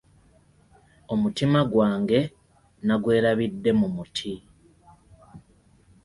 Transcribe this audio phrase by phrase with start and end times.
[1.13, 2.19] Omutima gwange
[2.85, 4.33] nagwerabidde mu muti.